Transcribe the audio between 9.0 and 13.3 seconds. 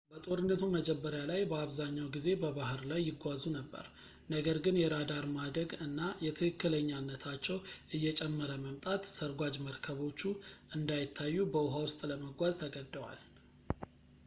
ሰርጓጅ መርከቦቹ እንዳይታዩ በውኃ ውስጥ ለመጓዝ ተገደዋል